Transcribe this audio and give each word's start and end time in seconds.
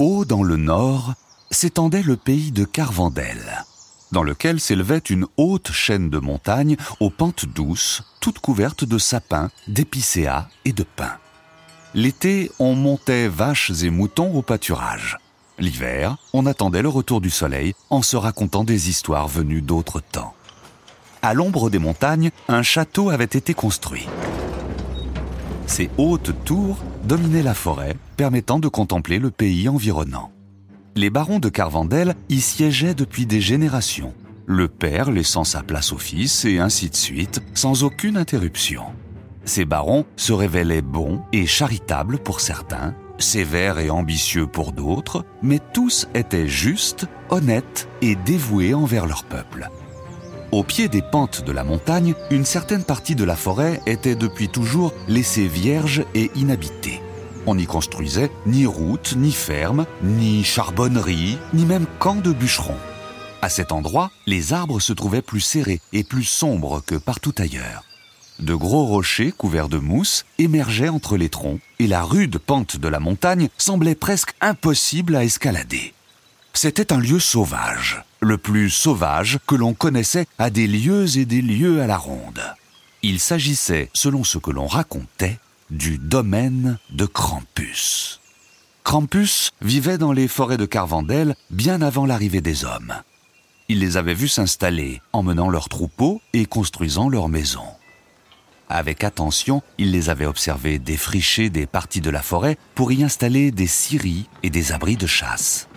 Haut 0.00 0.24
dans 0.24 0.42
le 0.42 0.56
nord 0.56 1.12
s'étendait 1.50 2.02
le 2.02 2.16
pays 2.16 2.52
de 2.52 2.64
Carvandel, 2.64 3.66
dans 4.12 4.22
lequel 4.22 4.58
s'élevait 4.58 4.96
une 4.96 5.26
haute 5.36 5.72
chaîne 5.72 6.08
de 6.08 6.18
montagnes 6.18 6.78
aux 7.00 7.10
pentes 7.10 7.44
douces, 7.44 8.02
toutes 8.18 8.38
couvertes 8.38 8.86
de 8.86 8.96
sapins, 8.96 9.50
d'épicéas 9.68 10.48
et 10.64 10.72
de 10.72 10.84
pins. 10.84 11.18
L'été, 11.92 12.50
on 12.58 12.74
montait 12.74 13.28
vaches 13.28 13.72
et 13.82 13.90
moutons 13.90 14.34
au 14.34 14.40
pâturage. 14.40 15.18
L'hiver, 15.58 16.16
on 16.32 16.46
attendait 16.46 16.80
le 16.80 16.88
retour 16.88 17.20
du 17.20 17.28
soleil 17.28 17.74
en 17.90 18.00
se 18.00 18.16
racontant 18.16 18.64
des 18.64 18.88
histoires 18.88 19.28
venues 19.28 19.60
d'autres 19.60 20.00
temps. 20.00 20.32
À 21.20 21.34
l'ombre 21.34 21.68
des 21.68 21.78
montagnes, 21.78 22.30
un 22.48 22.62
château 22.62 23.10
avait 23.10 23.24
été 23.24 23.52
construit. 23.52 24.06
Ces 25.70 25.88
hautes 25.98 26.32
tours 26.44 26.78
dominaient 27.04 27.44
la 27.44 27.54
forêt, 27.54 27.94
permettant 28.16 28.58
de 28.58 28.66
contempler 28.66 29.20
le 29.20 29.30
pays 29.30 29.68
environnant. 29.68 30.32
Les 30.96 31.10
barons 31.10 31.38
de 31.38 31.48
Carvandel 31.48 32.16
y 32.28 32.40
siégeaient 32.40 32.96
depuis 32.96 33.24
des 33.24 33.40
générations, 33.40 34.12
le 34.46 34.66
père 34.66 35.12
laissant 35.12 35.44
sa 35.44 35.62
place 35.62 35.92
au 35.92 35.98
fils 35.98 36.44
et 36.44 36.58
ainsi 36.58 36.90
de 36.90 36.96
suite, 36.96 37.40
sans 37.54 37.84
aucune 37.84 38.16
interruption. 38.16 38.82
Ces 39.44 39.64
barons 39.64 40.06
se 40.16 40.32
révélaient 40.32 40.82
bons 40.82 41.22
et 41.32 41.46
charitables 41.46 42.18
pour 42.18 42.40
certains, 42.40 42.96
sévères 43.18 43.78
et 43.78 43.90
ambitieux 43.90 44.48
pour 44.48 44.72
d'autres, 44.72 45.24
mais 45.40 45.60
tous 45.72 46.08
étaient 46.14 46.48
justes, 46.48 47.06
honnêtes 47.28 47.88
et 48.02 48.16
dévoués 48.16 48.74
envers 48.74 49.06
leur 49.06 49.22
peuple. 49.22 49.70
Au 50.52 50.64
pied 50.64 50.88
des 50.88 51.00
pentes 51.02 51.44
de 51.44 51.52
la 51.52 51.62
montagne, 51.62 52.14
une 52.32 52.44
certaine 52.44 52.82
partie 52.82 53.14
de 53.14 53.22
la 53.22 53.36
forêt 53.36 53.80
était 53.86 54.16
depuis 54.16 54.48
toujours 54.48 54.92
laissée 55.06 55.46
vierge 55.46 56.04
et 56.14 56.32
inhabitée. 56.34 57.00
On 57.46 57.54
n'y 57.54 57.66
construisait 57.66 58.32
ni 58.46 58.66
route, 58.66 59.14
ni 59.16 59.30
ferme, 59.30 59.86
ni 60.02 60.42
charbonnerie, 60.42 61.38
ni 61.54 61.64
même 61.64 61.86
camp 62.00 62.16
de 62.16 62.32
bûcherons. 62.32 62.76
À 63.42 63.48
cet 63.48 63.70
endroit, 63.70 64.10
les 64.26 64.52
arbres 64.52 64.80
se 64.80 64.92
trouvaient 64.92 65.22
plus 65.22 65.40
serrés 65.40 65.80
et 65.92 66.02
plus 66.02 66.24
sombres 66.24 66.82
que 66.84 66.96
partout 66.96 67.34
ailleurs. 67.38 67.84
De 68.40 68.54
gros 68.54 68.86
rochers 68.86 69.30
couverts 69.30 69.68
de 69.68 69.78
mousse 69.78 70.24
émergeaient 70.38 70.88
entre 70.88 71.16
les 71.16 71.28
troncs 71.28 71.60
et 71.78 71.86
la 71.86 72.02
rude 72.02 72.38
pente 72.38 72.76
de 72.76 72.88
la 72.88 72.98
montagne 72.98 73.50
semblait 73.56 73.94
presque 73.94 74.34
impossible 74.40 75.14
à 75.14 75.22
escalader. 75.22 75.94
C'était 76.52 76.92
un 76.92 76.98
lieu 76.98 77.18
sauvage, 77.18 78.02
le 78.20 78.36
plus 78.36 78.70
sauvage 78.70 79.38
que 79.46 79.54
l'on 79.54 79.72
connaissait 79.72 80.26
à 80.38 80.50
des 80.50 80.66
lieues 80.66 81.16
et 81.18 81.24
des 81.24 81.42
lieues 81.42 81.80
à 81.80 81.86
la 81.86 81.96
ronde. 81.96 82.42
Il 83.02 83.18
s'agissait, 83.18 83.88
selon 83.94 84.24
ce 84.24 84.38
que 84.38 84.50
l'on 84.50 84.66
racontait, 84.66 85.38
du 85.70 85.98
domaine 85.98 86.78
de 86.90 87.06
Krampus. 87.06 88.20
Krampus 88.84 89.52
vivait 89.62 89.98
dans 89.98 90.12
les 90.12 90.28
forêts 90.28 90.56
de 90.56 90.66
Carvandel 90.66 91.34
bien 91.50 91.80
avant 91.80 92.06
l'arrivée 92.06 92.40
des 92.40 92.64
hommes. 92.64 92.94
Il 93.68 93.78
les 93.78 93.96
avait 93.96 94.14
vus 94.14 94.28
s'installer, 94.28 95.00
emmenant 95.12 95.48
leurs 95.48 95.68
troupeaux 95.68 96.20
et 96.32 96.44
construisant 96.44 97.08
leurs 97.08 97.28
maisons. 97.28 97.68
Avec 98.68 99.04
attention, 99.04 99.62
il 99.78 99.92
les 99.92 100.10
avait 100.10 100.26
observés 100.26 100.78
défricher 100.78 101.50
des 101.50 101.66
parties 101.66 102.00
de 102.00 102.10
la 102.10 102.22
forêt 102.22 102.58
pour 102.74 102.92
y 102.92 103.02
installer 103.02 103.50
des 103.50 103.66
scieries 103.66 104.26
et 104.42 104.50
des 104.50 104.72
abris 104.72 104.96
de 104.96 105.06
chasse. 105.06 105.69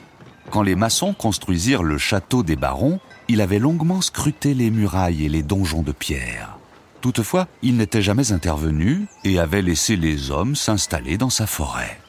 Quand 0.49 0.61
les 0.61 0.75
maçons 0.75 1.13
construisirent 1.13 1.83
le 1.83 1.97
château 1.97 2.43
des 2.43 2.55
barons, 2.55 2.99
il 3.27 3.41
avait 3.41 3.59
longuement 3.59 4.01
scruté 4.01 4.53
les 4.53 4.69
murailles 4.69 5.25
et 5.25 5.29
les 5.29 5.43
donjons 5.43 5.81
de 5.81 5.91
pierre. 5.91 6.57
Toutefois, 7.01 7.47
il 7.61 7.77
n'était 7.77 8.01
jamais 8.01 8.31
intervenu 8.31 9.07
et 9.23 9.39
avait 9.39 9.61
laissé 9.61 9.95
les 9.95 10.31
hommes 10.31 10.55
s'installer 10.55 11.17
dans 11.17 11.29
sa 11.29 11.47
forêt. 11.47 11.99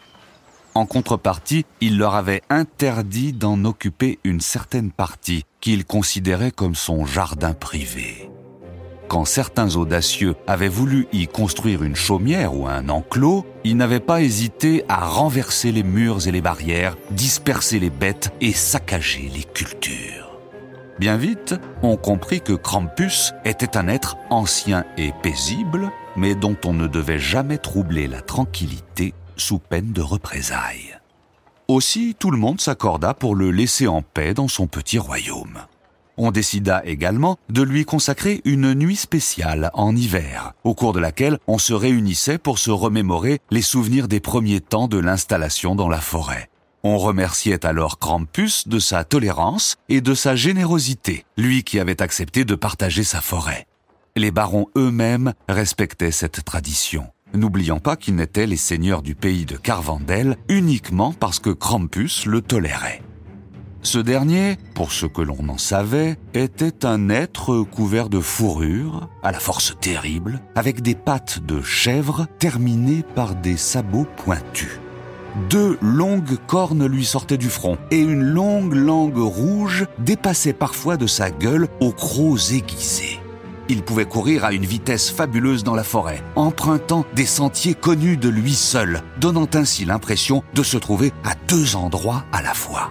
En 0.74 0.86
contrepartie, 0.86 1.64
il 1.80 1.98
leur 1.98 2.14
avait 2.14 2.42
interdit 2.50 3.32
d'en 3.32 3.64
occuper 3.64 4.18
une 4.24 4.40
certaine 4.40 4.90
partie 4.90 5.44
qu'il 5.60 5.84
considérait 5.84 6.50
comme 6.50 6.74
son 6.74 7.06
jardin 7.06 7.54
privé. 7.54 8.28
Quand 9.08 9.24
certains 9.24 9.76
audacieux 9.76 10.34
avaient 10.46 10.68
voulu 10.68 11.06
y 11.12 11.26
construire 11.26 11.82
une 11.82 11.96
chaumière 11.96 12.54
ou 12.54 12.66
un 12.66 12.88
enclos, 12.88 13.44
ils 13.64 13.76
n'avaient 13.76 14.00
pas 14.00 14.22
hésité 14.22 14.84
à 14.88 15.06
renverser 15.06 15.72
les 15.72 15.82
murs 15.82 16.26
et 16.26 16.32
les 16.32 16.40
barrières, 16.40 16.96
disperser 17.10 17.78
les 17.78 17.90
bêtes 17.90 18.32
et 18.40 18.52
saccager 18.52 19.30
les 19.32 19.44
cultures. 19.44 20.38
Bien 20.98 21.16
vite, 21.16 21.54
on 21.82 21.96
comprit 21.96 22.40
que 22.40 22.52
Krampus 22.52 23.32
était 23.44 23.76
un 23.76 23.88
être 23.88 24.16
ancien 24.30 24.84
et 24.96 25.12
paisible, 25.22 25.90
mais 26.16 26.34
dont 26.34 26.56
on 26.64 26.72
ne 26.72 26.86
devait 26.86 27.18
jamais 27.18 27.58
troubler 27.58 28.06
la 28.06 28.20
tranquillité 28.20 29.12
sous 29.36 29.58
peine 29.58 29.92
de 29.92 30.02
représailles. 30.02 30.98
Aussi, 31.66 32.14
tout 32.18 32.30
le 32.30 32.38
monde 32.38 32.60
s'accorda 32.60 33.14
pour 33.14 33.34
le 33.34 33.50
laisser 33.50 33.86
en 33.86 34.02
paix 34.02 34.34
dans 34.34 34.48
son 34.48 34.66
petit 34.66 34.98
royaume. 34.98 35.60
On 36.16 36.30
décida 36.30 36.82
également 36.84 37.38
de 37.48 37.62
lui 37.62 37.84
consacrer 37.84 38.40
une 38.44 38.74
nuit 38.74 38.96
spéciale 38.96 39.70
en 39.74 39.96
hiver, 39.96 40.52
au 40.62 40.74
cours 40.74 40.92
de 40.92 41.00
laquelle 41.00 41.38
on 41.48 41.58
se 41.58 41.72
réunissait 41.72 42.38
pour 42.38 42.58
se 42.58 42.70
remémorer 42.70 43.40
les 43.50 43.62
souvenirs 43.62 44.06
des 44.06 44.20
premiers 44.20 44.60
temps 44.60 44.86
de 44.86 44.98
l'installation 44.98 45.74
dans 45.74 45.88
la 45.88 46.00
forêt. 46.00 46.48
On 46.84 46.98
remerciait 46.98 47.64
alors 47.64 47.98
Krampus 47.98 48.68
de 48.68 48.78
sa 48.78 49.04
tolérance 49.04 49.76
et 49.88 50.00
de 50.00 50.14
sa 50.14 50.36
générosité, 50.36 51.24
lui 51.36 51.64
qui 51.64 51.80
avait 51.80 52.02
accepté 52.02 52.44
de 52.44 52.54
partager 52.54 53.04
sa 53.04 53.20
forêt. 53.20 53.66
Les 54.16 54.30
barons 54.30 54.66
eux-mêmes 54.76 55.32
respectaient 55.48 56.12
cette 56.12 56.44
tradition, 56.44 57.06
n'oubliant 57.32 57.80
pas 57.80 57.96
qu'ils 57.96 58.14
n'étaient 58.14 58.46
les 58.46 58.56
seigneurs 58.56 59.02
du 59.02 59.14
pays 59.14 59.46
de 59.46 59.56
Carvandel 59.56 60.36
uniquement 60.48 61.12
parce 61.12 61.40
que 61.40 61.50
Krampus 61.50 62.26
le 62.26 62.40
tolérait. 62.40 63.02
Ce 63.84 63.98
dernier, 63.98 64.56
pour 64.72 64.92
ce 64.92 65.04
que 65.04 65.20
l'on 65.20 65.46
en 65.50 65.58
savait, 65.58 66.16
était 66.32 66.86
un 66.86 67.10
être 67.10 67.62
couvert 67.64 68.08
de 68.08 68.18
fourrure, 68.18 69.10
à 69.22 69.30
la 69.30 69.38
force 69.38 69.76
terrible, 69.78 70.40
avec 70.54 70.80
des 70.80 70.94
pattes 70.94 71.40
de 71.44 71.60
chèvre 71.60 72.26
terminées 72.38 73.04
par 73.14 73.34
des 73.34 73.58
sabots 73.58 74.06
pointus. 74.16 74.80
Deux 75.50 75.76
longues 75.82 76.38
cornes 76.46 76.86
lui 76.86 77.04
sortaient 77.04 77.36
du 77.36 77.50
front 77.50 77.76
et 77.90 77.98
une 77.98 78.22
longue 78.22 78.72
langue 78.72 79.18
rouge 79.18 79.84
dépassait 79.98 80.54
parfois 80.54 80.96
de 80.96 81.06
sa 81.06 81.30
gueule 81.30 81.68
aux 81.80 81.92
crocs 81.92 82.52
aiguisés. 82.52 83.20
Il 83.68 83.82
pouvait 83.82 84.06
courir 84.06 84.46
à 84.46 84.54
une 84.54 84.64
vitesse 84.64 85.10
fabuleuse 85.10 85.62
dans 85.62 85.74
la 85.74 85.84
forêt, 85.84 86.22
empruntant 86.36 87.04
des 87.14 87.26
sentiers 87.26 87.74
connus 87.74 88.16
de 88.16 88.30
lui 88.30 88.54
seul, 88.54 89.02
donnant 89.20 89.48
ainsi 89.52 89.84
l'impression 89.84 90.42
de 90.54 90.62
se 90.62 90.78
trouver 90.78 91.12
à 91.22 91.34
deux 91.48 91.76
endroits 91.76 92.24
à 92.32 92.40
la 92.40 92.54
fois. 92.54 92.90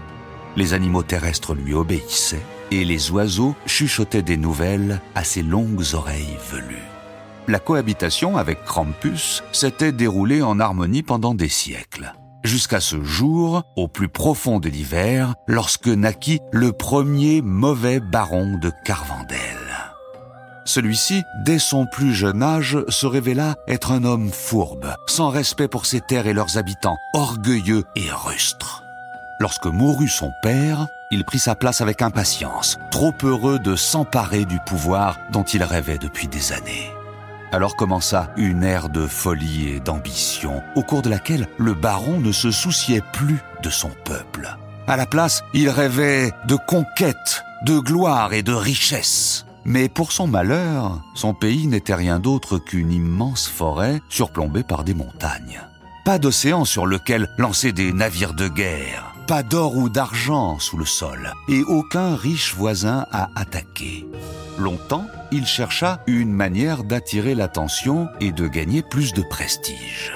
Les 0.56 0.74
animaux 0.74 1.04
terrestres 1.04 1.56
lui 1.56 1.74
obéissaient 1.74 2.44
et 2.72 2.86
les 2.86 3.12
oiseaux 3.12 3.56
chuchotaient 3.66 4.22
des 4.22 4.38
nouvelles 4.38 5.02
à 5.16 5.24
ses 5.24 5.44
longues 5.44 5.94
oreilles 5.94 6.38
velues. 6.52 6.90
La 7.48 7.60
cohabitation 7.60 8.38
avec 8.38 8.64
Krampus 8.64 9.44
s'était 9.52 9.92
déroulée 9.92 10.42
en 10.42 10.60
harmonie 10.60 11.04
pendant 11.04 11.36
des 11.36 11.50
siècles, 11.50 12.14
jusqu'à 12.44 12.80
ce 12.80 13.04
jour, 13.04 13.64
au 13.76 13.88
plus 13.88 14.08
profond 14.08 14.60
de 14.60 14.70
l'hiver, 14.70 15.36
lorsque 15.48 15.88
naquit 15.88 16.40
le 16.52 16.72
premier 16.72 17.42
mauvais 17.42 18.00
baron 18.00 18.58
de 18.58 18.72
Carvandel. 18.86 19.40
Celui-ci, 20.66 21.24
dès 21.44 21.60
son 21.60 21.86
plus 21.86 22.14
jeune 22.14 22.42
âge, 22.42 22.78
se 22.88 23.06
révéla 23.06 23.56
être 23.68 23.92
un 23.92 24.06
homme 24.06 24.30
fourbe, 24.32 24.96
sans 25.08 25.30
respect 25.30 25.68
pour 25.68 25.86
ses 25.86 26.00
terres 26.00 26.28
et 26.28 26.34
leurs 26.34 26.58
habitants, 26.58 26.98
orgueilleux 27.14 27.84
et 27.98 28.10
rustre. 28.10 28.83
Lorsque 29.40 29.66
mourut 29.66 30.10
son 30.10 30.32
père, 30.42 30.88
il 31.12 31.26
prit 31.26 31.40
sa 31.40 31.56
place 31.56 31.82
avec 31.82 32.02
impatience, 32.02 32.78
trop 32.92 33.14
heureux 33.24 33.60
de 33.60 33.76
s'emparer 33.76 34.46
du 34.46 34.60
pouvoir 34.60 35.18
dont 35.32 35.44
il 35.44 35.64
rêvait 35.64 35.98
depuis 35.98 36.28
des 36.28 36.54
années. 36.54 36.92
Alors 37.52 37.76
commença 37.76 38.32
une 38.36 38.64
ère 38.64 38.90
de 38.90 39.06
folie 39.06 39.70
et 39.70 39.80
d'ambition, 39.80 40.64
au 40.76 40.82
cours 40.82 41.04
de 41.04 41.10
laquelle 41.10 41.48
le 41.58 41.74
baron 41.74 42.20
ne 42.20 42.32
se 42.32 42.50
souciait 42.50 43.04
plus 43.14 43.40
de 43.62 43.70
son 43.70 43.92
peuple. 44.06 44.58
À 44.88 44.98
la 44.98 45.06
place, 45.06 45.44
il 45.54 45.70
rêvait 45.70 46.34
de 46.48 46.56
conquête, 46.56 47.44
de 47.66 47.78
gloire 47.78 48.34
et 48.34 48.42
de 48.42 48.54
richesse. 48.54 49.46
Mais 49.66 49.88
pour 49.88 50.12
son 50.12 50.28
malheur, 50.28 51.00
son 51.16 51.34
pays 51.34 51.68
n'était 51.68 51.94
rien 51.94 52.20
d'autre 52.20 52.58
qu'une 52.58 52.92
immense 52.92 53.48
forêt 53.48 54.02
surplombée 54.10 54.64
par 54.64 54.84
des 54.84 54.94
montagnes. 54.94 55.62
Pas 56.06 56.20
d'océan 56.20 56.66
sur 56.66 56.86
lequel 56.86 57.30
lancer 57.38 57.72
des 57.72 57.94
navires 57.94 58.34
de 58.34 58.48
guerre 58.48 59.13
pas 59.28 59.44
d'or 59.44 59.76
ou 59.76 59.90
d'argent 59.90 60.60
sous 60.60 60.78
le 60.78 60.86
sol, 60.86 61.34
et 61.48 61.62
aucun 61.64 62.16
riche 62.16 62.56
voisin 62.56 63.06
à 63.12 63.30
attaquer. 63.36 64.08
Longtemps, 64.60 65.08
il 65.32 65.46
chercha 65.46 66.02
une 66.08 66.32
manière 66.32 66.84
d'attirer 66.84 67.34
l'attention 67.34 68.08
et 68.20 68.32
de 68.32 68.48
gagner 68.48 68.84
plus 68.84 69.14
de 69.14 69.22
prestige. 69.22 70.14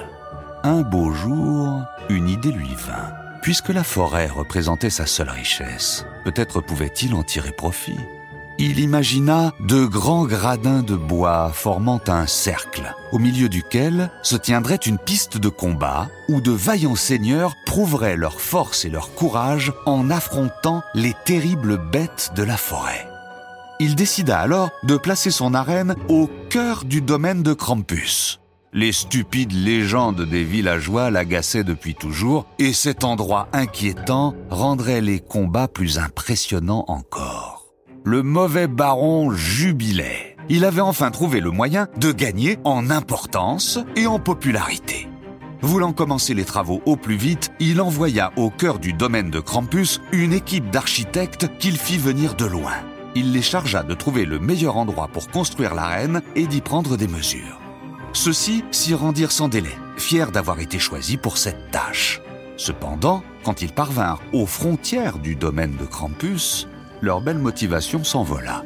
Un 0.63 0.81
beau 0.81 1.11
jour, 1.11 1.81
une 2.09 2.29
idée 2.29 2.51
lui 2.51 2.75
vint. 2.75 3.13
Puisque 3.41 3.69
la 3.69 3.83
forêt 3.83 4.27
représentait 4.27 4.89
sa 4.89 5.05
seule 5.05 5.29
richesse, 5.29 6.05
peut-être 6.25 6.61
pouvait-il 6.61 7.13
en 7.15 7.23
tirer 7.23 7.51
profit. 7.51 7.97
Il 8.59 8.79
imagina 8.79 9.53
de 9.59 9.85
grands 9.85 10.25
gradins 10.25 10.81
de 10.81 10.95
bois 10.95 11.51
formant 11.53 12.01
un 12.07 12.25
cercle, 12.25 12.95
au 13.11 13.19
milieu 13.19 13.49
duquel 13.49 14.11
se 14.23 14.35
tiendrait 14.35 14.75
une 14.75 14.97
piste 14.97 15.37
de 15.37 15.49
combat 15.49 16.09
où 16.27 16.41
de 16.41 16.51
vaillants 16.51 16.95
seigneurs 16.95 17.53
prouveraient 17.65 18.17
leur 18.17 18.41
force 18.41 18.85
et 18.85 18.89
leur 18.89 19.13
courage 19.13 19.71
en 19.85 20.09
affrontant 20.09 20.81
les 20.95 21.13
terribles 21.25 21.77
bêtes 21.91 22.31
de 22.35 22.43
la 22.43 22.57
forêt. 22.57 23.07
Il 23.79 23.95
décida 23.95 24.39
alors 24.39 24.71
de 24.83 24.97
placer 24.97 25.29
son 25.29 25.53
arène 25.53 25.95
au 26.09 26.27
cœur 26.49 26.83
du 26.83 27.01
domaine 27.01 27.43
de 27.43 27.53
Krampus. 27.53 28.39
Les 28.73 28.91
stupides 28.91 29.53
légendes 29.53 30.23
des 30.23 30.43
villageois 30.43 31.11
l'agaçaient 31.11 31.63
depuis 31.63 31.95
toujours, 31.95 32.47
et 32.59 32.73
cet 32.73 33.03
endroit 33.03 33.47
inquiétant 33.53 34.33
rendrait 34.49 35.01
les 35.01 35.19
combats 35.19 35.67
plus 35.67 35.99
impressionnants 35.99 36.85
encore 36.87 37.56
le 38.07 38.23
mauvais 38.23 38.67
baron 38.67 39.33
jubilait. 39.33 40.37
Il 40.47 40.63
avait 40.63 40.79
enfin 40.79 41.11
trouvé 41.11 41.41
le 41.41 41.51
moyen 41.51 41.89
de 41.97 42.13
gagner 42.13 42.57
en 42.63 42.89
importance 42.89 43.79
et 43.97 44.07
en 44.07 44.17
popularité. 44.17 45.09
Voulant 45.61 45.91
commencer 45.91 46.33
les 46.33 46.45
travaux 46.45 46.81
au 46.85 46.95
plus 46.95 47.17
vite, 47.17 47.51
il 47.59 47.81
envoya 47.81 48.31
au 48.37 48.49
cœur 48.49 48.79
du 48.79 48.93
domaine 48.93 49.29
de 49.29 49.41
Krampus 49.41 49.99
une 50.13 50.31
équipe 50.31 50.69
d'architectes 50.69 51.49
qu'il 51.59 51.75
fit 51.75 51.97
venir 51.97 52.35
de 52.35 52.45
loin. 52.45 52.75
Il 53.13 53.33
les 53.33 53.41
chargea 53.41 53.83
de 53.83 53.93
trouver 53.93 54.23
le 54.23 54.39
meilleur 54.39 54.77
endroit 54.77 55.09
pour 55.09 55.27
construire 55.29 55.75
l'arène 55.75 56.21
et 56.37 56.47
d'y 56.47 56.61
prendre 56.61 56.95
des 56.95 57.09
mesures. 57.09 57.59
Ceux-ci 58.13 58.63
s'y 58.71 58.93
rendirent 58.93 59.33
sans 59.33 59.49
délai, 59.49 59.75
fiers 59.97 60.31
d'avoir 60.31 60.61
été 60.61 60.79
choisis 60.79 61.17
pour 61.17 61.37
cette 61.37 61.71
tâche. 61.71 62.21
Cependant, 62.55 63.21
quand 63.43 63.61
ils 63.61 63.73
parvinrent 63.73 64.21
aux 64.31 64.45
frontières 64.45 65.19
du 65.19 65.35
domaine 65.35 65.75
de 65.75 65.85
Krampus, 65.85 66.69
leur 67.01 67.21
belle 67.21 67.37
motivation 67.37 68.03
s'envola. 68.03 68.63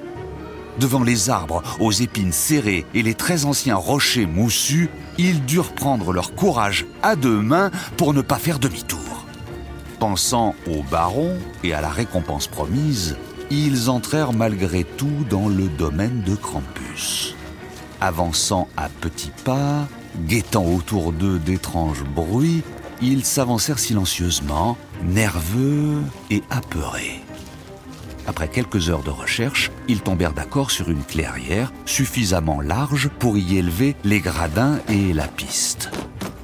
Devant 0.80 1.04
les 1.04 1.30
arbres 1.30 1.62
aux 1.80 1.92
épines 1.92 2.32
serrées 2.32 2.86
et 2.94 3.04
les 3.04 3.14
très 3.14 3.46
anciens 3.46 3.76
rochers 3.76 4.26
moussus, 4.26 4.90
ils 5.18 5.44
durent 5.46 5.74
prendre 5.74 6.14
leur 6.14 6.34
courage 6.34 6.86
à 7.04 7.16
deux 7.16 7.42
mains 7.42 7.72
pour 7.98 8.14
ne 8.14 8.22
pas 8.22 8.38
faire 8.38 8.60
demi-tour. 8.60 9.26
Pensant 10.00 10.56
au 10.68 10.82
baron 10.90 11.38
et 11.64 11.74
à 11.74 11.82
la 11.82 11.90
récompense 11.90 12.48
promise, 12.48 13.18
ils 13.52 13.90
entrèrent 13.90 14.34
malgré 14.34 14.84
tout 14.84 15.26
dans 15.30 15.50
le 15.50 15.68
domaine 15.68 16.24
de 16.26 16.36
Krampus. 16.36 17.36
Avançant 18.00 18.68
à 18.78 18.90
petits 18.90 19.34
pas, 19.44 19.88
guettant 20.26 20.66
autour 20.66 21.12
d'eux 21.12 21.38
d'étranges 21.38 22.04
bruits, 22.04 22.64
ils 23.02 23.26
s'avancèrent 23.26 23.80
silencieusement, 23.80 24.78
nerveux 25.04 26.02
et 26.30 26.42
apeurés. 26.50 27.22
Après 28.28 28.48
quelques 28.48 28.90
heures 28.90 29.04
de 29.04 29.10
recherche, 29.10 29.72
ils 29.88 30.02
tombèrent 30.02 30.34
d'accord 30.34 30.72
sur 30.72 30.90
une 30.90 31.04
clairière 31.04 31.72
suffisamment 31.86 32.62
large 32.62 33.10
pour 33.20 33.38
y 33.38 33.58
élever 33.58 33.96
les 34.04 34.20
gradins 34.20 34.80
et 34.90 35.14
la 35.14 35.28
piste. 35.28 35.90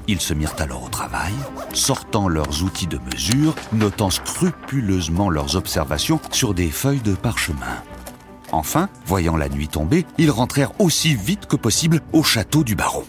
Ils 0.07 0.21
se 0.21 0.33
mirent 0.33 0.55
alors 0.59 0.83
au 0.83 0.89
travail, 0.89 1.33
sortant 1.73 2.29
leurs 2.29 2.63
outils 2.63 2.87
de 2.87 2.99
mesure, 3.13 3.53
notant 3.73 4.09
scrupuleusement 4.09 5.29
leurs 5.29 5.55
observations 5.55 6.19
sur 6.31 6.53
des 6.53 6.69
feuilles 6.69 7.01
de 7.01 7.13
parchemin. 7.13 7.83
Enfin, 8.51 8.87
voyant 9.05 9.35
la 9.35 9.49
nuit 9.49 9.67
tomber, 9.67 10.05
ils 10.17 10.31
rentrèrent 10.31 10.79
aussi 10.79 11.13
vite 11.13 11.45
que 11.47 11.57
possible 11.57 12.01
au 12.13 12.23
château 12.23 12.63
du 12.63 12.75
baron. 12.75 13.03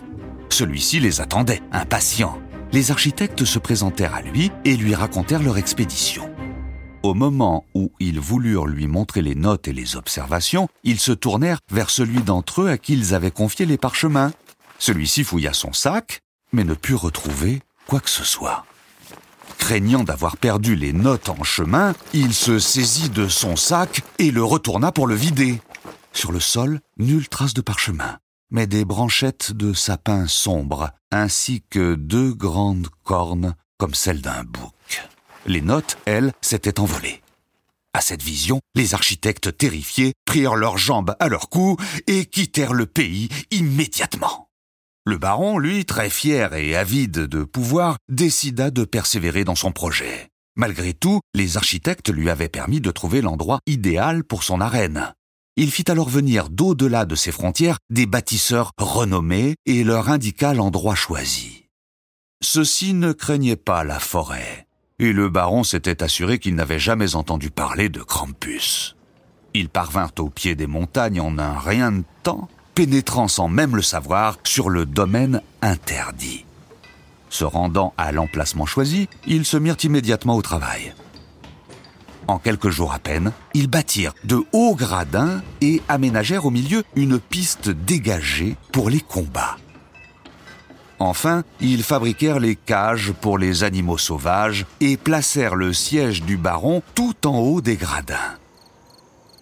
Celui-ci 0.51 0.99
les 0.99 1.21
attendait, 1.21 1.63
impatient. 1.71 2.39
Les 2.73 2.91
architectes 2.91 3.45
se 3.45 3.61
présentèrent 3.61 4.15
à 4.15 4.23
lui 4.23 4.51
et 4.65 4.77
lui 4.77 4.95
racontèrent 4.95 5.43
leur 5.43 5.57
expédition. 5.57 6.29
Au 7.05 7.15
moment 7.15 7.65
où 7.75 7.93
ils 8.01 8.19
voulurent 8.19 8.67
lui 8.67 8.89
montrer 8.89 9.23
les 9.23 9.37
notes 9.37 9.69
et 9.69 9.73
les 9.73 9.95
observations, 9.95 10.69
ils 10.83 10.99
se 10.99 11.13
tournèrent 11.13 11.61
vers 11.71 11.91
celui 11.91 12.23
d'entre 12.23 12.63
eux 12.63 12.71
à 12.71 12.77
qui 12.77 12.95
ils 12.95 13.15
avaient 13.15 13.31
confié 13.31 13.67
les 13.67 13.79
parchemins. 13.79 14.33
Celui-ci 14.81 15.23
fouilla 15.23 15.53
son 15.53 15.73
sac, 15.73 16.23
mais 16.53 16.65
ne 16.65 16.75
put 16.75 16.95
retrouver 16.95 17.63
quoi 17.87 18.01
que 18.01 18.11
ce 18.11 18.25
soit. 18.25 18.67
Craignant 19.59 20.03
d'avoir 20.03 20.37
perdu 20.37 20.75
les 20.75 20.93
notes 20.93 21.29
en 21.29 21.45
chemin, 21.45 21.95
il 22.15 22.35
se 22.35 22.59
saisit 22.59 23.11
de 23.11 23.29
son 23.29 23.55
sac 23.55 24.03
et 24.19 24.33
le 24.33 24.43
retourna 24.43 24.91
pour 24.91 25.07
le 25.07 25.15
vider. 25.15 25.61
Sur 26.13 26.33
le 26.33 26.41
sol, 26.41 26.81
nulle 26.97 27.29
trace 27.29 27.55
de 27.55 27.61
parchemin, 27.61 28.19
mais 28.51 28.67
des 28.67 28.85
branchettes 28.85 29.53
de 29.53 29.73
sapin 29.73 30.27
sombre, 30.27 30.91
ainsi 31.13 31.63
que 31.71 31.95
deux 31.95 32.33
grandes 32.35 32.89
cornes 33.05 33.55
comme 33.79 33.95
celles 33.95 34.23
d'un 34.23 34.43
bouc. 34.43 34.73
Les 35.49 35.63
notes, 35.63 35.97
elles, 36.05 36.35
s'étaient 36.43 36.79
envolées. 36.79 37.23
À 37.95 38.03
cette 38.03 38.23
vision, 38.23 38.61
les 38.75 38.93
architectes 38.93 39.57
terrifiés 39.57 40.13
prirent 40.27 40.57
leurs 40.57 40.77
jambes 40.77 41.17
à 41.21 41.29
leur 41.29 41.49
cou 41.49 41.79
et 42.07 42.27
quittèrent 42.27 42.75
le 42.75 42.85
pays 42.85 43.31
immédiatement. 43.51 44.51
Le 45.07 45.17
baron, 45.17 45.57
lui, 45.57 45.87
très 45.87 46.11
fier 46.11 46.53
et 46.53 46.77
avide 46.77 47.21
de 47.21 47.45
pouvoir, 47.45 47.97
décida 48.11 48.71
de 48.71 48.85
persévérer 48.85 49.45
dans 49.45 49.55
son 49.55 49.73
projet. 49.73 50.29
Malgré 50.55 50.93
tout, 50.93 51.21
les 51.33 51.57
architectes 51.57 52.11
lui 52.11 52.29
avaient 52.29 52.51
permis 52.51 52.83
de 52.83 52.91
trouver 52.91 53.23
l'endroit 53.23 53.61
idéal 53.67 54.25
pour 54.25 54.43
son 54.43 54.61
arène. 54.61 55.15
Il 55.57 55.71
fit 55.71 55.91
alors 55.91 56.11
venir 56.11 56.51
d'au-delà 56.51 57.07
de 57.07 57.15
ses 57.15 57.33
frontières 57.33 57.79
des 57.89 58.05
bâtisseurs 58.05 58.73
renommés 58.77 59.55
et 59.65 59.83
leur 59.83 60.11
indiqua 60.11 60.53
l'endroit 60.53 60.95
choisi. 60.95 61.65
Ceux-ci 62.43 62.93
ne 62.93 63.13
craignaient 63.13 63.57
pas 63.57 63.83
la 63.83 63.99
forêt 63.99 64.68
et 64.99 65.13
le 65.13 65.29
baron 65.29 65.63
s'était 65.63 66.03
assuré 66.03 66.39
qu'il 66.39 66.55
n'avait 66.55 66.79
jamais 66.79 67.15
entendu 67.15 67.51
parler 67.51 67.89
de 67.89 68.01
Krampus. 68.01 68.97
Ils 69.55 69.69
parvinrent 69.69 70.13
au 70.19 70.29
pied 70.29 70.55
des 70.55 70.67
montagnes 70.67 71.21
en 71.21 71.39
un 71.39 71.59
rien 71.59 71.93
de 71.93 72.05
temps, 72.23 72.49
pénétrant 72.75 73.29
sans 73.29 73.49
même 73.49 73.77
le 73.77 73.83
savoir 73.83 74.39
sur 74.45 74.71
le 74.71 74.87
domaine 74.87 75.41
interdit. 75.63 76.45
Se 77.31 77.45
rendant 77.45 77.93
à 77.97 78.13
l'emplacement 78.13 78.67
choisi, 78.67 79.09
ils 79.27 79.45
se 79.45 79.57
mirent 79.57 79.77
immédiatement 79.83 80.37
au 80.37 80.43
travail. 80.43 80.95
En 82.27 82.39
quelques 82.39 82.69
jours 82.69 82.93
à 82.93 82.99
peine, 82.99 83.33
ils 83.55 83.69
bâtirent 83.69 84.15
de 84.25 84.43
hauts 84.53 84.75
gradins 84.75 85.43
et 85.61 85.81
aménagèrent 85.89 86.45
au 86.45 86.51
milieu 86.51 86.85
une 86.95 87.19
piste 87.19 87.71
dégagée 87.71 88.57
pour 88.73 88.91
les 88.91 89.01
combats. 89.01 89.57
Enfin, 90.99 91.45
ils 91.61 91.83
fabriquèrent 91.83 92.41
les 92.41 92.57
cages 92.57 93.13
pour 93.13 93.39
les 93.39 93.63
animaux 93.63 93.99
sauvages 93.99 94.67
et 94.81 94.97
placèrent 94.97 95.55
le 95.55 95.73
siège 95.73 96.23
du 96.23 96.37
baron 96.37 96.83
tout 96.95 97.27
en 97.27 97.39
haut 97.39 97.61
des 97.61 97.77
gradins. 97.77 98.37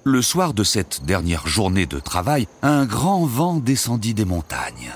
Le 0.05 0.23
soir 0.23 0.55
de 0.55 0.63
cette 0.63 1.05
dernière 1.05 1.47
journée 1.47 1.87
de 1.87 1.99
travail, 1.99 2.47
un 2.63 2.85
grand 2.85 3.25
vent 3.25 3.57
descendit 3.57 4.15
des 4.15 4.25
montagnes. 4.25 4.93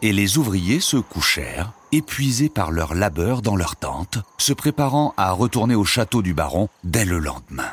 Et 0.00 0.12
les 0.12 0.36
ouvriers 0.36 0.80
se 0.80 0.96
couchèrent, 0.96 1.72
épuisés 1.92 2.48
par 2.48 2.72
leur 2.72 2.94
labeur 2.94 3.40
dans 3.40 3.54
leurs 3.54 3.76
tentes, 3.76 4.18
se 4.38 4.52
préparant 4.52 5.14
à 5.16 5.30
retourner 5.30 5.76
au 5.76 5.84
château 5.84 6.22
du 6.22 6.34
baron 6.34 6.68
dès 6.82 7.04
le 7.04 7.20
lendemain. 7.20 7.70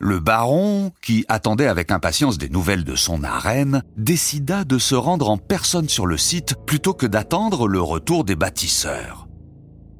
Le 0.00 0.20
baron, 0.20 0.92
qui 1.02 1.24
attendait 1.28 1.66
avec 1.66 1.90
impatience 1.90 2.38
des 2.38 2.48
nouvelles 2.48 2.84
de 2.84 2.94
son 2.94 3.24
arène, 3.24 3.82
décida 3.96 4.62
de 4.62 4.78
se 4.78 4.94
rendre 4.94 5.28
en 5.28 5.38
personne 5.38 5.88
sur 5.88 6.06
le 6.06 6.16
site 6.16 6.54
plutôt 6.66 6.94
que 6.94 7.06
d'attendre 7.06 7.66
le 7.66 7.80
retour 7.80 8.22
des 8.22 8.36
bâtisseurs. 8.36 9.26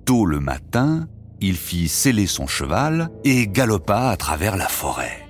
Tôt 0.04 0.24
le 0.24 0.38
matin, 0.38 1.08
il 1.40 1.56
fit 1.56 1.88
sceller 1.88 2.28
son 2.28 2.46
cheval 2.46 3.10
et 3.24 3.48
galopa 3.48 4.10
à 4.10 4.16
travers 4.16 4.56
la 4.56 4.68
forêt. 4.68 5.26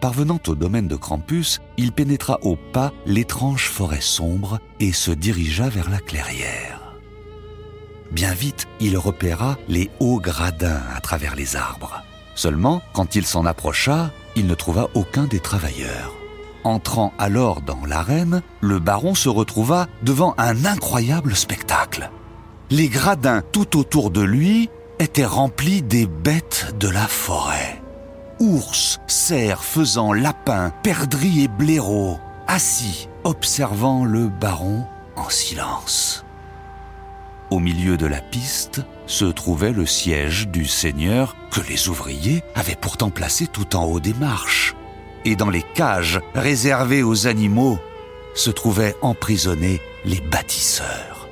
Parvenant 0.00 0.40
au 0.46 0.54
domaine 0.54 0.88
de 0.88 0.96
Krampus, 0.96 1.60
il 1.76 1.92
pénétra 1.92 2.38
au 2.40 2.56
pas 2.56 2.94
l'étrange 3.04 3.68
forêt 3.68 4.00
sombre 4.00 4.60
et 4.80 4.92
se 4.92 5.10
dirigea 5.10 5.68
vers 5.68 5.90
la 5.90 5.98
clairière. 5.98 6.96
Bien 8.12 8.32
vite, 8.32 8.66
il 8.80 8.96
repéra 8.96 9.58
les 9.68 9.90
hauts 10.00 10.20
gradins 10.20 10.80
à 10.96 11.00
travers 11.00 11.36
les 11.36 11.54
arbres. 11.54 12.02
Seulement, 12.40 12.80
quand 12.94 13.16
il 13.16 13.26
s'en 13.26 13.44
approcha, 13.44 14.12
il 14.34 14.46
ne 14.46 14.54
trouva 14.54 14.88
aucun 14.94 15.24
des 15.24 15.40
travailleurs. 15.40 16.14
Entrant 16.64 17.12
alors 17.18 17.60
dans 17.60 17.84
l'arène, 17.84 18.40
le 18.62 18.78
baron 18.78 19.14
se 19.14 19.28
retrouva 19.28 19.88
devant 20.02 20.34
un 20.38 20.64
incroyable 20.64 21.36
spectacle. 21.36 22.10
Les 22.70 22.88
gradins 22.88 23.42
tout 23.52 23.78
autour 23.78 24.10
de 24.10 24.22
lui 24.22 24.70
étaient 24.98 25.26
remplis 25.26 25.82
des 25.82 26.06
bêtes 26.06 26.74
de 26.80 26.88
la 26.88 27.06
forêt. 27.06 27.82
Ours, 28.38 29.00
cerfs, 29.06 29.62
faisans, 29.62 30.14
lapins, 30.14 30.72
perdrix 30.82 31.42
et 31.42 31.48
blaireaux, 31.48 32.18
assis, 32.46 33.06
observant 33.22 34.06
le 34.06 34.28
baron 34.28 34.86
en 35.14 35.28
silence. 35.28 36.24
Au 37.50 37.58
milieu 37.58 37.96
de 37.96 38.06
la 38.06 38.20
piste 38.20 38.80
se 39.06 39.24
trouvait 39.24 39.72
le 39.72 39.84
siège 39.84 40.46
du 40.48 40.66
seigneur 40.66 41.34
que 41.50 41.60
les 41.68 41.88
ouvriers 41.88 42.44
avaient 42.54 42.78
pourtant 42.80 43.10
placé 43.10 43.48
tout 43.48 43.74
en 43.74 43.84
haut 43.86 43.98
des 43.98 44.14
marches. 44.14 44.76
Et 45.24 45.34
dans 45.34 45.50
les 45.50 45.64
cages 45.74 46.20
réservées 46.34 47.02
aux 47.02 47.26
animaux 47.26 47.78
se 48.36 48.50
trouvaient 48.50 48.94
emprisonnés 49.02 49.80
les 50.04 50.20
bâtisseurs. 50.20 51.28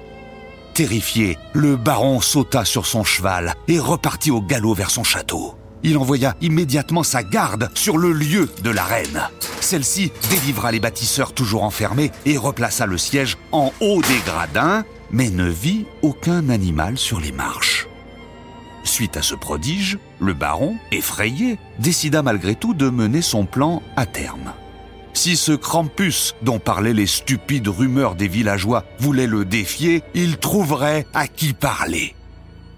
Terrifié, 0.75 1.39
le 1.53 1.77
baron 1.77 2.21
sauta 2.21 2.65
sur 2.65 2.87
son 2.87 3.05
cheval 3.05 3.55
et 3.69 3.79
repartit 3.79 4.33
au 4.33 4.41
galop 4.41 4.75
vers 4.75 4.91
son 4.91 5.05
château. 5.05 5.55
il 5.85 5.97
envoya 5.97 6.35
immédiatement 6.41 7.05
sa 7.05 7.23
garde 7.23 7.71
sur 7.75 7.97
le 7.97 8.13
lieu 8.13 8.49
de 8.65 8.71
l'arène. 8.71 9.23
Celle-ci 9.61 10.11
délivra 10.31 10.73
les 10.73 10.81
bâtisseurs 10.81 11.33
toujours 11.33 11.63
enfermés 11.63 12.11
et 12.27 12.37
replaça 12.37 12.87
le 12.87 12.99
siège 12.99 13.39
en 13.53 13.73
haut 13.81 14.03
des 14.03 14.19
gradins, 14.27 14.85
mais 15.11 15.31
ne 15.31 15.49
vit 15.49 15.87
aucun 16.03 16.49
animal 16.49 16.99
sur 16.99 17.21
les 17.21 17.33
marches. 17.33 17.89
Suite 18.85 19.17
à 19.17 19.23
ce 19.23 19.35
prodige, 19.35 19.99
le 20.19 20.33
baron, 20.33 20.77
effrayé, 20.93 21.59
décida 21.79 22.23
malgré 22.23 22.55
tout 22.55 22.75
de 22.75 22.89
mener 22.89 23.23
son 23.23 23.45
plan 23.45 23.83
à 23.97 24.07
terme. 24.07 24.53
Si 25.13 25.37
ce 25.37 25.53
Krampus, 25.53 26.35
dont 26.43 26.59
parlaient 26.59 26.95
les 26.95 27.07
stupides 27.07 27.69
rumeurs 27.69 28.15
des 28.15 28.29
villageois, 28.29 28.85
voulait 28.99 29.27
le 29.27 29.45
défier, 29.45 30.03
il 30.15 30.39
trouverait 30.39 31.07
à 31.13 31.27
qui 31.27 31.53
parler. 31.53 32.15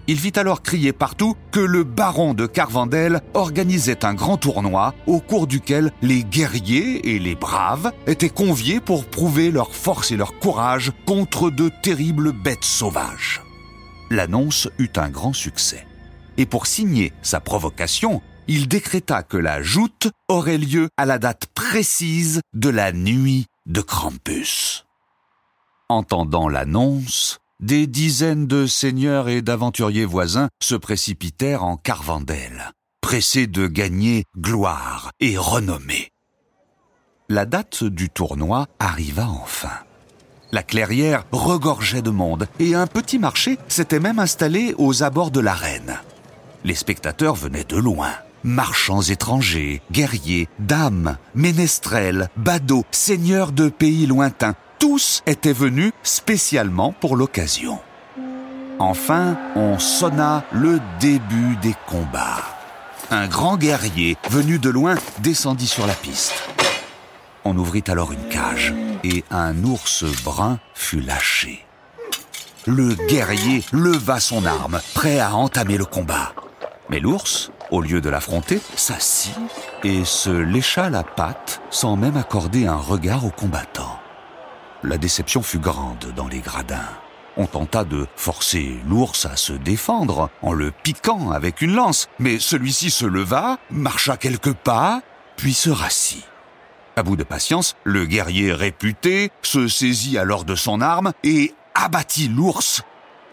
Il 0.07 0.19
fit 0.19 0.37
alors 0.37 0.61
crier 0.61 0.93
partout 0.93 1.35
que 1.51 1.59
le 1.59 1.83
baron 1.83 2.33
de 2.33 2.45
Carvandel 2.45 3.21
organisait 3.33 4.03
un 4.03 4.13
grand 4.13 4.37
tournoi 4.37 4.93
au 5.07 5.19
cours 5.19 5.47
duquel 5.47 5.91
les 6.01 6.23
guerriers 6.23 7.15
et 7.15 7.19
les 7.19 7.35
braves 7.35 7.91
étaient 8.07 8.29
conviés 8.29 8.79
pour 8.79 9.05
prouver 9.05 9.51
leur 9.51 9.73
force 9.73 10.11
et 10.11 10.17
leur 10.17 10.37
courage 10.39 10.91
contre 11.05 11.49
de 11.49 11.69
terribles 11.81 12.31
bêtes 12.31 12.63
sauvages. 12.63 13.41
L'annonce 14.09 14.67
eut 14.79 14.91
un 14.97 15.09
grand 15.09 15.33
succès. 15.33 15.85
Et 16.37 16.45
pour 16.45 16.65
signer 16.65 17.13
sa 17.21 17.39
provocation, 17.39 18.21
il 18.47 18.67
décréta 18.67 19.23
que 19.23 19.37
la 19.37 19.61
joute 19.61 20.09
aurait 20.27 20.57
lieu 20.57 20.89
à 20.97 21.05
la 21.05 21.19
date 21.19 21.45
précise 21.53 22.41
de 22.53 22.69
la 22.69 22.91
nuit 22.91 23.45
de 23.65 23.81
Krampus. 23.81 24.85
Entendant 25.87 26.49
l'annonce, 26.49 27.40
des 27.61 27.85
dizaines 27.85 28.47
de 28.47 28.65
seigneurs 28.65 29.29
et 29.29 29.41
d'aventuriers 29.41 30.05
voisins 30.05 30.49
se 30.61 30.75
précipitèrent 30.75 31.63
en 31.63 31.77
Carvandel, 31.77 32.71
pressés 33.01 33.47
de 33.47 33.67
gagner 33.67 34.25
gloire 34.37 35.11
et 35.19 35.37
renommée. 35.37 36.09
La 37.29 37.45
date 37.45 37.83
du 37.83 38.09
tournoi 38.09 38.67
arriva 38.79 39.29
enfin. 39.29 39.69
La 40.51 40.63
clairière 40.63 41.23
regorgeait 41.31 42.01
de 42.01 42.09
monde 42.09 42.47
et 42.59 42.75
un 42.75 42.87
petit 42.87 43.19
marché 43.19 43.57
s'était 43.69 44.01
même 44.01 44.19
installé 44.19 44.75
aux 44.77 45.03
abords 45.03 45.31
de 45.31 45.39
l'arène. 45.39 45.99
Les 46.65 46.75
spectateurs 46.75 47.35
venaient 47.35 47.63
de 47.63 47.77
loin. 47.77 48.11
Marchands 48.43 49.03
étrangers, 49.03 49.81
guerriers, 49.91 50.49
dames, 50.59 51.17
ménestrels, 51.35 52.27
badauds, 52.37 52.85
seigneurs 52.89 53.51
de 53.51 53.69
pays 53.69 54.07
lointains, 54.07 54.55
tous 54.81 55.21
étaient 55.27 55.53
venus 55.53 55.93
spécialement 56.01 56.91
pour 56.91 57.15
l'occasion. 57.15 57.77
Enfin, 58.79 59.37
on 59.55 59.77
sonna 59.77 60.43
le 60.51 60.79
début 60.99 61.55
des 61.61 61.75
combats. 61.87 62.41
Un 63.11 63.27
grand 63.27 63.57
guerrier, 63.57 64.17
venu 64.31 64.57
de 64.57 64.71
loin, 64.71 64.95
descendit 65.19 65.67
sur 65.67 65.85
la 65.85 65.93
piste. 65.93 66.33
On 67.45 67.55
ouvrit 67.59 67.83
alors 67.89 68.11
une 68.11 68.27
cage 68.27 68.73
et 69.03 69.23
un 69.29 69.63
ours 69.63 70.03
brun 70.23 70.59
fut 70.73 71.01
lâché. 71.01 71.63
Le 72.65 72.95
guerrier 73.07 73.63
leva 73.71 74.19
son 74.19 74.47
arme, 74.47 74.81
prêt 74.95 75.19
à 75.19 75.35
entamer 75.35 75.77
le 75.77 75.85
combat. 75.85 76.33
Mais 76.89 76.99
l'ours, 76.99 77.51
au 77.69 77.81
lieu 77.81 78.01
de 78.01 78.09
l'affronter, 78.09 78.59
s'assit 78.75 79.37
et 79.83 80.05
se 80.05 80.31
lécha 80.31 80.89
la 80.89 81.03
patte 81.03 81.61
sans 81.69 81.95
même 81.95 82.17
accorder 82.17 82.65
un 82.65 82.77
regard 82.77 83.27
au 83.27 83.29
combattant. 83.29 84.00
La 84.83 84.97
déception 84.97 85.43
fut 85.43 85.59
grande 85.59 86.11
dans 86.15 86.27
les 86.27 86.39
gradins. 86.39 86.89
On 87.37 87.45
tenta 87.45 87.83
de 87.83 88.07
forcer 88.15 88.79
l'ours 88.87 89.27
à 89.27 89.35
se 89.35 89.53
défendre 89.53 90.29
en 90.41 90.53
le 90.53 90.71
piquant 90.71 91.31
avec 91.31 91.61
une 91.61 91.75
lance, 91.75 92.09
mais 92.17 92.39
celui-ci 92.39 92.89
se 92.89 93.05
leva, 93.05 93.59
marcha 93.69 94.17
quelques 94.17 94.53
pas, 94.53 95.01
puis 95.37 95.53
se 95.53 95.69
rassit. 95.69 96.25
À 96.95 97.03
bout 97.03 97.15
de 97.15 97.23
patience, 97.23 97.75
le 97.83 98.05
guerrier 98.05 98.53
réputé 98.53 99.31
se 99.43 99.67
saisit 99.67 100.17
alors 100.17 100.45
de 100.45 100.55
son 100.55 100.81
arme 100.81 101.13
et 101.23 101.53
abattit 101.75 102.27
l'ours 102.27 102.81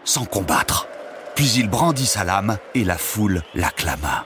sans 0.03 0.25
combattre. 0.25 0.87
Puis 1.35 1.53
il 1.57 1.67
brandit 1.67 2.05
sa 2.05 2.23
lame 2.23 2.57
et 2.75 2.83
la 2.83 2.97
foule 2.97 3.41
l'acclama. 3.55 4.25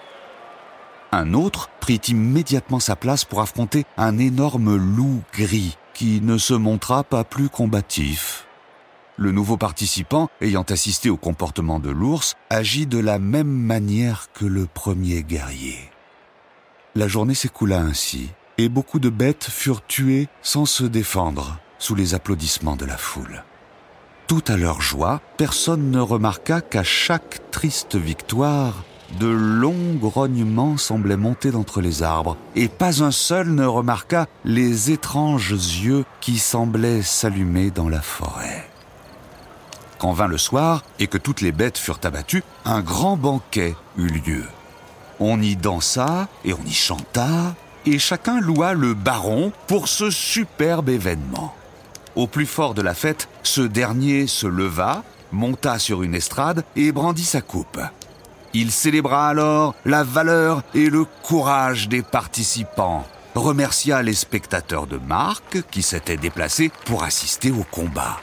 Un 1.13 1.33
autre 1.33 1.69
prit 1.79 2.01
immédiatement 2.07 2.79
sa 2.79 2.95
place 2.95 3.23
pour 3.23 3.41
affronter 3.41 3.85
un 3.97 4.17
énorme 4.17 4.75
loup 4.75 5.21
gris 5.33 5.77
qui 5.93 6.21
ne 6.21 6.37
se 6.37 6.53
montra 6.53 7.03
pas 7.03 7.23
plus 7.23 7.49
combatif. 7.49 8.45
Le 9.17 9.31
nouveau 9.31 9.57
participant, 9.57 10.29
ayant 10.41 10.63
assisté 10.63 11.09
au 11.09 11.17
comportement 11.17 11.79
de 11.79 11.91
l'ours, 11.91 12.35
agit 12.49 12.87
de 12.87 12.97
la 12.97 13.19
même 13.19 13.47
manière 13.47 14.29
que 14.33 14.45
le 14.45 14.65
premier 14.65 15.21
guerrier. 15.21 15.77
La 16.95 17.07
journée 17.07 17.35
s'écoula 17.35 17.79
ainsi, 17.79 18.29
et 18.57 18.69
beaucoup 18.69 18.99
de 18.99 19.09
bêtes 19.09 19.47
furent 19.49 19.85
tuées 19.85 20.27
sans 20.41 20.65
se 20.65 20.83
défendre, 20.83 21.59
sous 21.77 21.95
les 21.95 22.15
applaudissements 22.15 22.75
de 22.75 22.85
la 22.85 22.97
foule. 22.97 23.43
Tout 24.27 24.43
à 24.47 24.57
leur 24.57 24.81
joie, 24.81 25.21
personne 25.37 25.91
ne 25.91 25.99
remarqua 25.99 26.61
qu'à 26.61 26.83
chaque 26.83 27.51
triste 27.51 27.95
victoire, 27.95 28.83
de 29.19 29.27
longs 29.27 29.95
grognements 29.99 30.77
semblaient 30.77 31.17
monter 31.17 31.51
d'entre 31.51 31.81
les 31.81 32.03
arbres, 32.03 32.37
et 32.55 32.67
pas 32.67 33.03
un 33.03 33.11
seul 33.11 33.49
ne 33.49 33.65
remarqua 33.65 34.27
les 34.45 34.91
étranges 34.91 35.51
yeux 35.51 36.05
qui 36.21 36.37
semblaient 36.37 37.01
s'allumer 37.01 37.71
dans 37.71 37.89
la 37.89 38.01
forêt. 38.01 38.69
Quand 39.99 40.11
vint 40.11 40.27
le 40.27 40.37
soir 40.37 40.83
et 40.99 41.07
que 41.07 41.17
toutes 41.17 41.41
les 41.41 41.51
bêtes 41.51 41.77
furent 41.77 41.99
abattues, 42.03 42.43
un 42.65 42.81
grand 42.81 43.15
banquet 43.15 43.75
eut 43.97 44.07
lieu. 44.07 44.43
On 45.19 45.41
y 45.41 45.55
dansa 45.55 46.27
et 46.43 46.53
on 46.53 46.65
y 46.65 46.73
chanta, 46.73 47.55
et 47.85 47.99
chacun 47.99 48.39
loua 48.41 48.73
le 48.73 48.93
baron 48.93 49.51
pour 49.67 49.87
ce 49.87 50.09
superbe 50.09 50.89
événement. 50.89 51.53
Au 52.15 52.27
plus 52.27 52.45
fort 52.45 52.73
de 52.73 52.81
la 52.81 52.93
fête, 52.93 53.27
ce 53.43 53.61
dernier 53.61 54.27
se 54.27 54.45
leva, 54.45 55.03
monta 55.31 55.79
sur 55.79 56.03
une 56.03 56.15
estrade 56.15 56.63
et 56.75 56.91
brandit 56.91 57.25
sa 57.25 57.41
coupe. 57.41 57.79
Il 58.55 58.71
célébra 58.71 59.29
alors 59.29 59.73
la 59.83 60.03
valeur 60.03 60.61
et 60.75 60.89
le 60.89 61.05
courage 61.23 61.89
des 61.89 62.03
participants, 62.03 63.05
remercia 63.33 64.03
les 64.03 64.13
spectateurs 64.13 64.85
de 64.85 64.97
marque 64.97 65.63
qui 65.71 65.81
s'étaient 65.81 66.17
déplacés 66.17 66.71
pour 66.85 67.03
assister 67.03 67.49
au 67.49 67.65
combat. 67.71 68.19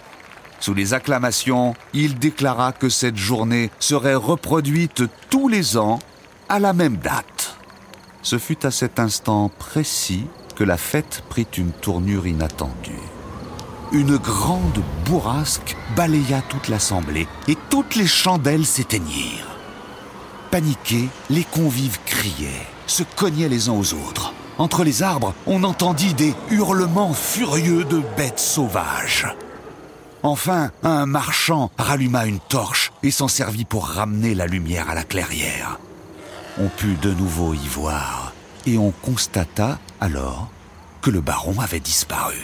Sous 0.60 0.74
les 0.74 0.94
acclamations, 0.94 1.74
il 1.94 2.18
déclara 2.18 2.72
que 2.72 2.88
cette 2.88 3.16
journée 3.16 3.70
serait 3.80 4.14
reproduite 4.14 5.02
tous 5.30 5.48
les 5.48 5.76
ans 5.76 5.98
à 6.48 6.60
la 6.60 6.74
même 6.74 6.98
date. 6.98 7.56
Ce 8.22 8.38
fut 8.38 8.64
à 8.64 8.70
cet 8.70 9.00
instant 9.00 9.50
précis 9.58 10.26
que 10.54 10.62
la 10.62 10.76
fête 10.76 11.24
prit 11.28 11.48
une 11.56 11.72
tournure 11.72 12.26
inattendue. 12.26 12.92
Une 13.92 14.18
grande 14.18 14.82
bourrasque 15.06 15.76
balaya 15.96 16.42
toute 16.48 16.68
l'assemblée 16.68 17.26
et 17.48 17.56
toutes 17.70 17.96
les 17.96 18.06
chandelles 18.06 18.66
s'éteignirent. 18.66 19.49
Paniqués, 20.50 21.08
les 21.28 21.44
convives 21.44 21.98
criaient, 22.04 22.66
se 22.88 23.04
cognaient 23.04 23.48
les 23.48 23.68
uns 23.68 23.74
aux 23.74 23.94
autres. 23.94 24.34
Entre 24.58 24.82
les 24.82 25.02
arbres, 25.02 25.32
on 25.46 25.62
entendit 25.62 26.12
des 26.12 26.34
hurlements 26.50 27.14
furieux 27.14 27.84
de 27.84 28.02
bêtes 28.16 28.40
sauvages. 28.40 29.28
Enfin, 30.24 30.70
un 30.82 31.06
marchand 31.06 31.70
ralluma 31.78 32.26
une 32.26 32.40
torche 32.40 32.90
et 33.04 33.12
s'en 33.12 33.28
servit 33.28 33.64
pour 33.64 33.86
ramener 33.86 34.34
la 34.34 34.46
lumière 34.46 34.90
à 34.90 34.94
la 34.94 35.04
clairière. 35.04 35.78
On 36.58 36.66
put 36.66 36.96
de 37.00 37.12
nouveau 37.12 37.54
y 37.54 37.68
voir, 37.68 38.32
et 38.66 38.76
on 38.76 38.90
constata 38.90 39.78
alors 40.00 40.48
que 41.00 41.10
le 41.10 41.20
baron 41.20 41.60
avait 41.60 41.80
disparu. 41.80 42.36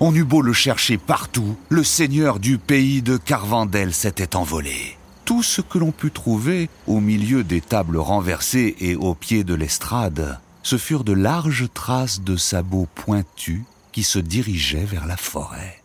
On 0.00 0.14
eut 0.14 0.22
beau 0.22 0.42
le 0.42 0.52
chercher 0.52 0.98
partout, 0.98 1.56
le 1.70 1.82
seigneur 1.82 2.40
du 2.40 2.58
pays 2.58 3.00
de 3.00 3.16
Carvandel 3.16 3.94
s'était 3.94 4.36
envolé 4.36 4.97
tout 5.28 5.42
ce 5.42 5.60
que 5.60 5.76
l'on 5.76 5.92
put 5.92 6.10
trouver 6.10 6.70
au 6.86 7.00
milieu 7.00 7.44
des 7.44 7.60
tables 7.60 7.98
renversées 7.98 8.74
et 8.80 8.96
au 8.96 9.14
pied 9.14 9.44
de 9.44 9.52
l'estrade, 9.52 10.40
ce 10.62 10.78
furent 10.78 11.04
de 11.04 11.12
larges 11.12 11.68
traces 11.74 12.22
de 12.22 12.34
sabots 12.34 12.88
pointus 12.94 13.60
qui 13.92 14.04
se 14.04 14.18
dirigeaient 14.18 14.86
vers 14.86 15.04
la 15.04 15.18
forêt. 15.18 15.82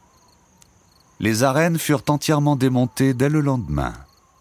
Les 1.20 1.44
arènes 1.44 1.78
furent 1.78 2.06
entièrement 2.08 2.56
démontées 2.56 3.14
dès 3.14 3.28
le 3.28 3.42
lendemain, 3.42 3.94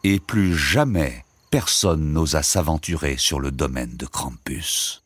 et 0.05 0.21
plus 0.21 0.57
jamais 0.57 1.25
personne 1.51 2.13
n'osa 2.13 2.45
s'aventurer 2.45 3.17
sur 3.19 3.41
le 3.41 3.51
domaine 3.51 3.97
de 3.97 4.07
Krampus. 4.07 5.02